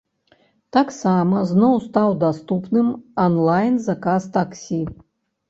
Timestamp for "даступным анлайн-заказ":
2.23-4.23